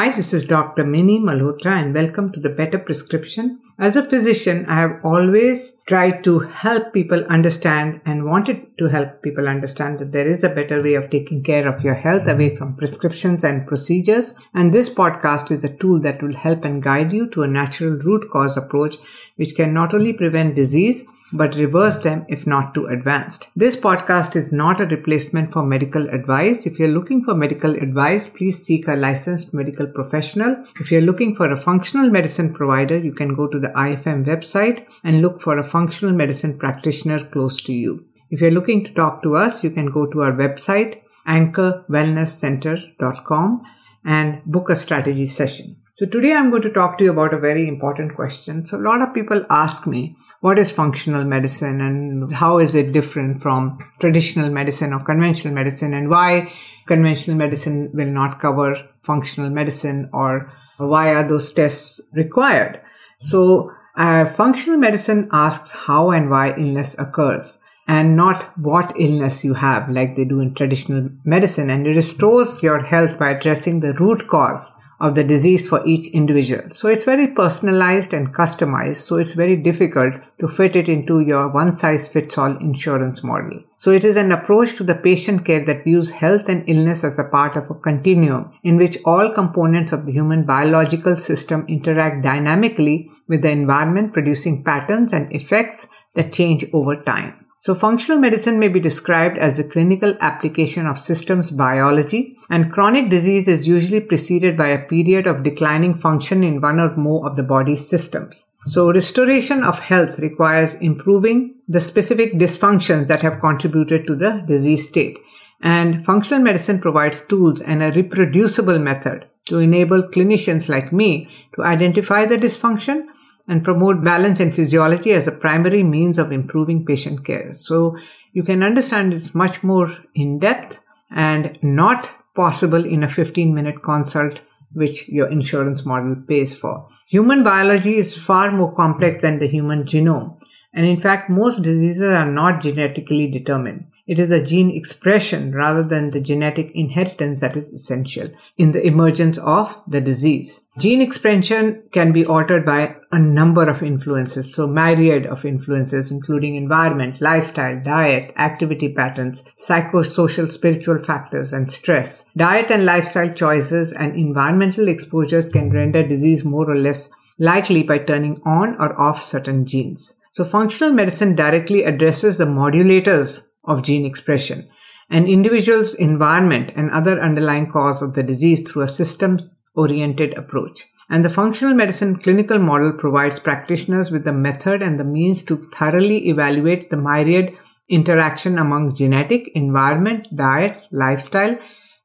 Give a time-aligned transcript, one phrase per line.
[0.00, 0.82] Hi, this is Dr.
[0.82, 3.60] Mini Malhotra and welcome to the Better Prescription.
[3.78, 9.20] As a physician, I have always tried to help people understand and wanted to help
[9.20, 12.56] people understand that there is a better way of taking care of your health away
[12.56, 14.32] from prescriptions and procedures.
[14.54, 17.90] And this podcast is a tool that will help and guide you to a natural
[17.90, 18.96] root cause approach,
[19.36, 23.48] which can not only prevent disease, but reverse them if not too advanced.
[23.54, 26.66] This podcast is not a replacement for medical advice.
[26.66, 30.64] If you're looking for medical advice, please seek a licensed medical professional.
[30.80, 34.86] If you're looking for a functional medicine provider, you can go to the IFM website
[35.04, 38.04] and look for a functional medicine practitioner close to you.
[38.30, 43.62] If you're looking to talk to us, you can go to our website, anchorwellnesscenter.com
[44.04, 45.76] and book a strategy session.
[45.92, 48.64] So today I'm going to talk to you about a very important question.
[48.64, 52.92] So a lot of people ask me, what is functional medicine and how is it
[52.92, 56.50] different from traditional medicine or conventional medicine and why
[56.86, 62.80] conventional medicine will not cover functional medicine or why are those tests required?
[63.18, 69.54] So uh, functional medicine asks how and why illness occurs and not what illness you
[69.54, 73.92] have like they do in traditional medicine and it restores your health by addressing the
[73.94, 76.70] root cause of the disease for each individual.
[76.70, 78.96] So it's very personalized and customized.
[78.96, 83.62] So it's very difficult to fit it into your one size fits all insurance model.
[83.76, 87.18] So it is an approach to the patient care that views health and illness as
[87.18, 92.22] a part of a continuum in which all components of the human biological system interact
[92.22, 97.39] dynamically with the environment producing patterns and effects that change over time.
[97.62, 103.10] So functional medicine may be described as a clinical application of systems biology and chronic
[103.10, 107.36] disease is usually preceded by a period of declining function in one or more of
[107.36, 108.46] the body's systems.
[108.64, 114.88] So restoration of health requires improving the specific dysfunctions that have contributed to the disease
[114.88, 115.18] state.
[115.60, 121.62] And functional medicine provides tools and a reproducible method to enable clinicians like me to
[121.62, 123.08] identify the dysfunction
[123.50, 127.52] and promote balance and physiology as a primary means of improving patient care.
[127.52, 127.98] So
[128.32, 130.78] you can understand it's much more in depth
[131.10, 134.40] and not possible in a 15 minute consult
[134.72, 136.88] which your insurance model pays for.
[137.08, 140.40] Human biology is far more complex than the human genome.
[140.72, 143.86] And in fact, most diseases are not genetically determined.
[144.06, 148.84] It is the gene expression rather than the genetic inheritance that is essential in the
[148.86, 150.60] emergence of the disease.
[150.78, 156.54] Gene expression can be altered by a number of influences, so myriad of influences, including
[156.54, 162.26] environment, lifestyle, diet, activity patterns, psychosocial, spiritual factors, and stress.
[162.36, 167.10] Diet and lifestyle choices and environmental exposures can render disease more or less
[167.40, 170.19] likely by turning on or off certain genes.
[170.32, 174.70] So functional medicine directly addresses the modulators of gene expression,
[175.10, 180.84] an individual's environment and other underlying cause of the disease through a systems oriented approach.
[181.08, 185.68] And the functional medicine clinical model provides practitioners with the method and the means to
[185.74, 187.56] thoroughly evaluate the myriad
[187.88, 191.58] interaction among genetic, environment, diet, lifestyle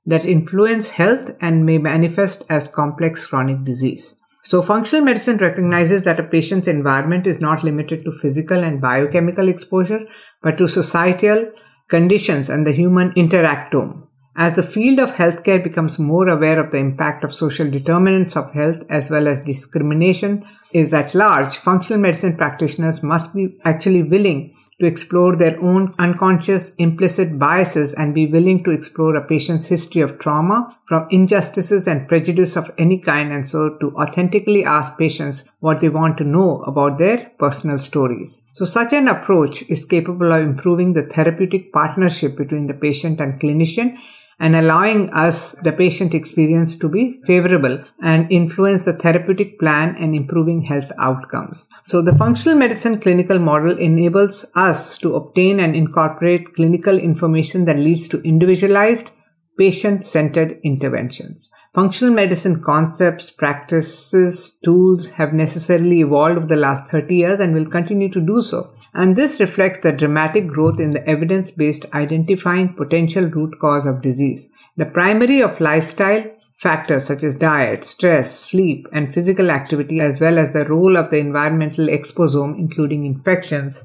[0.07, 4.14] that influence health and may manifest as complex chronic disease.
[4.47, 9.49] So functional medicine recognizes that a patient's environment is not limited to physical and biochemical
[9.49, 10.05] exposure,
[10.43, 11.51] but to societal
[11.89, 14.07] conditions and the human interactome.
[14.37, 18.51] As the field of healthcare becomes more aware of the impact of social determinants of
[18.51, 24.53] health as well as discrimination is at large, functional medicine practitioners must be actually willing
[24.79, 30.01] to explore their own unconscious implicit biases and be willing to explore a patient's history
[30.01, 35.49] of trauma from injustices and prejudice of any kind and so to authentically ask patients
[35.59, 38.41] what they want to know about their personal stories.
[38.51, 43.39] So such an approach is capable of improving the therapeutic partnership between the patient and
[43.39, 43.97] clinician
[44.39, 50.15] and allowing us the patient experience to be favorable and influence the therapeutic plan and
[50.15, 51.69] improving health outcomes.
[51.83, 57.77] So the functional medicine clinical model enables us to obtain and incorporate clinical information that
[57.77, 59.11] leads to individualized
[59.57, 61.49] patient centered interventions.
[61.73, 67.65] Functional medicine concepts, practices, tools have necessarily evolved over the last 30 years and will
[67.65, 68.73] continue to do so.
[68.95, 74.01] And this reflects the dramatic growth in the evidence based identifying potential root cause of
[74.01, 74.49] disease.
[74.77, 76.23] The primary of lifestyle
[76.55, 81.11] factors such as diet, stress, sleep, and physical activity, as well as the role of
[81.11, 83.83] the environmental exposome, including infections,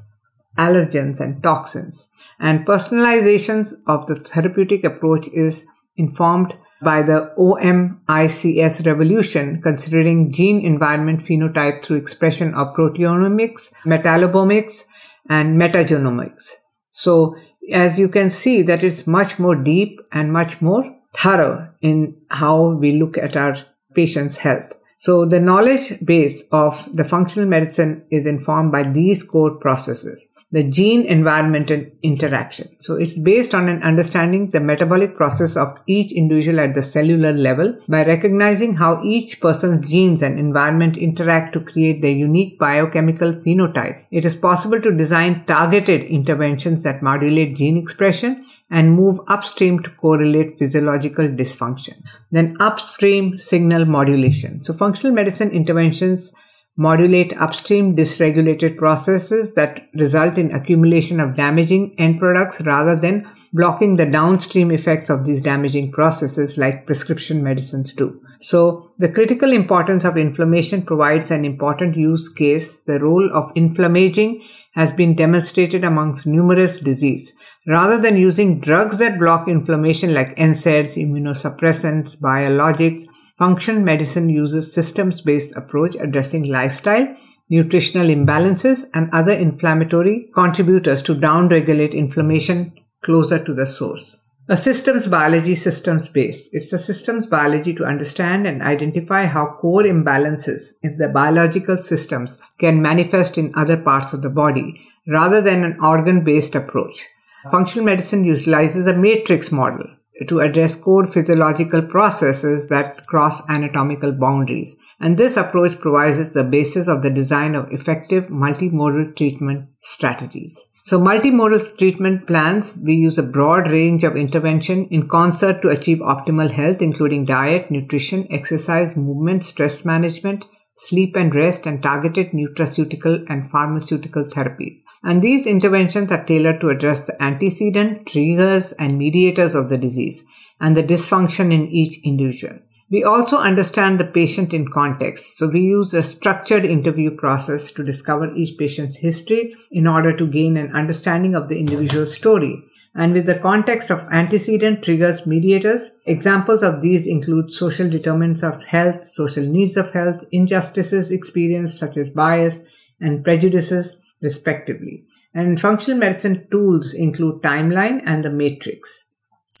[0.57, 2.07] allergens, and toxins
[2.41, 5.65] and personalizations of the therapeutic approach is
[5.95, 14.85] informed by the OMICS revolution, considering gene environment phenotype through expression of proteomics, metabolomics,
[15.29, 16.53] and metagenomics.
[16.89, 17.35] So,
[17.71, 20.83] as you can see, that it's much more deep and much more
[21.15, 23.55] thorough in how we look at our
[23.93, 24.77] patient's health.
[24.95, 30.63] So the knowledge base of the functional medicine is informed by these core processes the
[30.63, 31.71] gene environment
[32.03, 32.67] interaction.
[32.79, 37.31] So it's based on an understanding the metabolic process of each individual at the cellular
[37.31, 43.33] level by recognizing how each person's genes and environment interact to create their unique biochemical
[43.33, 44.03] phenotype.
[44.11, 49.89] It is possible to design targeted interventions that modulate gene expression and move upstream to
[49.91, 52.01] correlate physiological dysfunction.
[52.31, 54.63] Then upstream signal modulation.
[54.63, 56.33] So functional medicine interventions
[56.77, 63.95] modulate upstream dysregulated processes that result in accumulation of damaging end products rather than blocking
[63.95, 68.19] the downstream effects of these damaging processes like prescription medicines do.
[68.39, 72.81] So the critical importance of inflammation provides an important use case.
[72.81, 74.41] The role of inflammaging
[74.73, 77.33] has been demonstrated amongst numerous disease.
[77.67, 83.03] Rather than using drugs that block inflammation like NSAIDs, immunosuppressants, biologics,
[83.41, 87.11] Functional medicine uses systems based approach addressing lifestyle,
[87.49, 92.71] nutritional imbalances, and other inflammatory contributors to downregulate inflammation
[93.01, 94.23] closer to the source.
[94.47, 96.53] A systems biology systems based.
[96.53, 102.37] It's a systems biology to understand and identify how core imbalances in the biological systems
[102.59, 107.07] can manifest in other parts of the body rather than an organ based approach.
[107.49, 109.87] Functional medicine utilizes a matrix model
[110.27, 114.75] to address core physiological processes that cross anatomical boundaries.
[114.99, 120.63] And this approach provides the basis of the design of effective multimodal treatment strategies.
[120.83, 125.99] So multimodal treatment plans, we use a broad range of intervention in concert to achieve
[125.99, 130.45] optimal health, including diet, nutrition, exercise, movement, stress management,
[130.87, 134.77] sleep and rest, and targeted nutraceutical and pharmaceutical therapies.
[135.03, 140.25] And these interventions are tailored to address the antecedent, triggers, and mediators of the disease
[140.59, 142.57] and the dysfunction in each individual.
[142.91, 145.37] We also understand the patient in context.
[145.37, 150.27] So we use a structured interview process to discover each patient's history in order to
[150.27, 152.65] gain an understanding of the individual's story.
[152.93, 158.65] And with the context of antecedent triggers mediators, examples of these include social determinants of
[158.65, 162.67] health, social needs of health, injustices experienced such as bias
[162.99, 165.05] and prejudices respectively.
[165.33, 169.05] And functional medicine tools include timeline and the matrix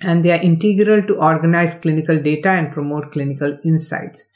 [0.01, 4.27] and they are integral to organize clinical data and promote clinical insights.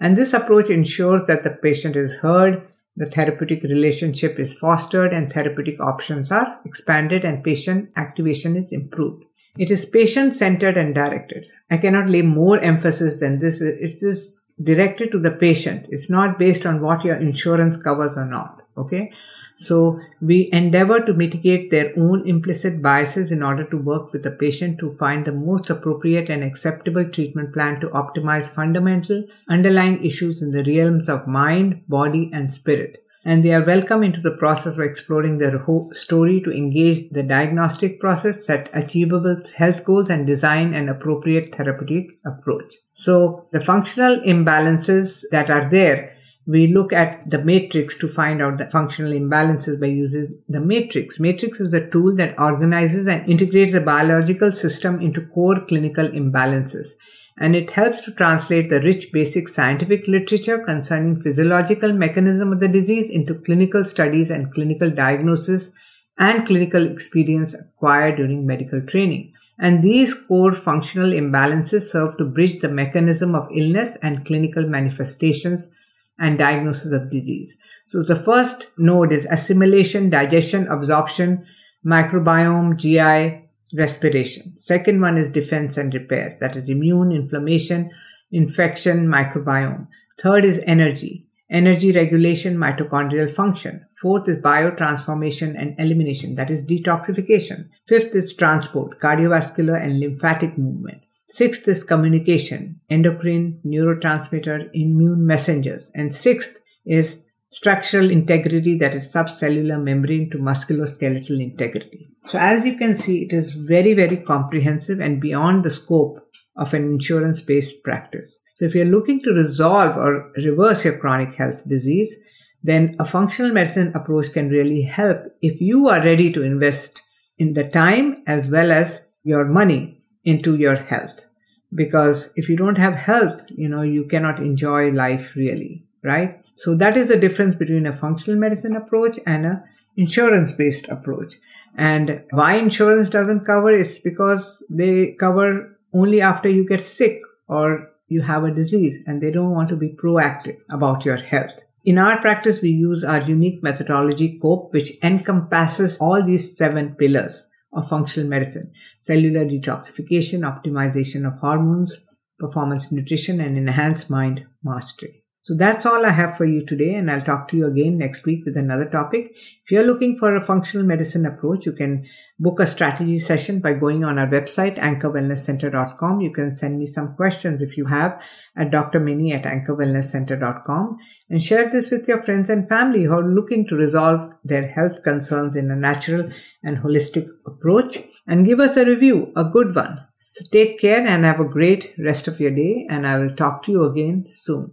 [0.00, 5.32] And this approach ensures that the patient is heard, the therapeutic relationship is fostered, and
[5.32, 9.24] therapeutic options are expanded, and patient activation is improved.
[9.58, 11.46] It is patient centered and directed.
[11.70, 13.60] I cannot lay more emphasis than this.
[13.60, 15.86] It is directed to the patient.
[15.90, 18.62] It's not based on what your insurance covers or not.
[18.76, 19.12] Okay.
[19.56, 24.30] So we endeavor to mitigate their own implicit biases in order to work with the
[24.30, 30.42] patient to find the most appropriate and acceptable treatment plan to optimize fundamental underlying issues
[30.42, 33.04] in the realms of mind, body, and spirit.
[33.26, 37.22] And they are welcome into the process of exploring their whole story to engage the
[37.22, 42.74] diagnostic process, set achievable health goals, and design an appropriate therapeutic approach.
[42.92, 46.12] So the functional imbalances that are there
[46.46, 51.18] we look at the matrix to find out the functional imbalances by using the matrix.
[51.18, 56.92] Matrix is a tool that organizes and integrates the biological system into core clinical imbalances.
[57.38, 62.68] And it helps to translate the rich basic scientific literature concerning physiological mechanism of the
[62.68, 65.72] disease into clinical studies and clinical diagnosis
[66.18, 69.32] and clinical experience acquired during medical training.
[69.58, 75.74] And these core functional imbalances serve to bridge the mechanism of illness and clinical manifestations
[76.18, 77.58] and diagnosis of disease.
[77.86, 81.44] So the first node is assimilation, digestion, absorption,
[81.84, 84.56] microbiome, GI, respiration.
[84.56, 86.36] Second one is defense and repair.
[86.40, 87.90] That is immune, inflammation,
[88.30, 89.88] infection, microbiome.
[90.18, 91.28] Third is energy.
[91.50, 93.86] Energy regulation, mitochondrial function.
[94.00, 96.36] Fourth is biotransformation and elimination.
[96.36, 97.68] That is detoxification.
[97.86, 101.02] Fifth is transport, cardiovascular and lymphatic movement.
[101.26, 105.90] Sixth is communication, endocrine, neurotransmitter, immune messengers.
[105.94, 112.10] And sixth is structural integrity that is subcellular membrane to musculoskeletal integrity.
[112.26, 116.18] So as you can see, it is very, very comprehensive and beyond the scope
[116.56, 118.40] of an insurance based practice.
[118.54, 122.16] So if you're looking to resolve or reverse your chronic health disease,
[122.62, 127.02] then a functional medicine approach can really help if you are ready to invest
[127.38, 131.26] in the time as well as your money into your health.
[131.74, 136.44] Because if you don't have health, you know, you cannot enjoy life really, right?
[136.54, 139.64] So that is the difference between a functional medicine approach and a
[139.96, 141.34] insurance based approach.
[141.76, 147.90] And why insurance doesn't cover it's because they cover only after you get sick or
[148.08, 151.64] you have a disease and they don't want to be proactive about your health.
[151.84, 157.50] In our practice, we use our unique methodology COPE, which encompasses all these seven pillars
[157.74, 162.06] of functional medicine cellular detoxification, optimization of hormones,
[162.38, 165.24] performance nutrition, and enhanced mind mastery.
[165.42, 168.24] So that's all I have for you today, and I'll talk to you again next
[168.24, 169.32] week with another topic.
[169.64, 172.06] If you're looking for a functional medicine approach, you can
[172.38, 176.20] book a strategy session by going on our website, anchorwellnesscenter.com.
[176.20, 178.20] You can send me some questions if you have
[178.56, 180.96] at drmini at anchorwellnesscenter.com
[181.30, 185.02] and share this with your friends and family who are looking to resolve their health
[185.04, 186.28] concerns in a natural
[186.62, 190.04] and holistic approach and give us a review, a good one.
[190.32, 193.62] So take care and have a great rest of your day and I will talk
[193.64, 194.72] to you again soon.